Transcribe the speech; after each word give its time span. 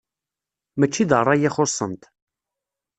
Mačči 0.79 1.03
d 1.09 1.11
ṛṛay 1.21 1.41
i 1.47 1.49
xuṣṣent. 1.55 2.03